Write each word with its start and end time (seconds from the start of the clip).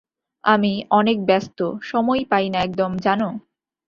আমি 0.43 0.71
অনেক 0.91 1.17
ব্যস্ত, 1.25 1.59
সময়ই 1.81 2.25
পাই 2.25 2.45
না 2.49 2.59
একদম, 2.61 2.91
জানো? 2.97 3.29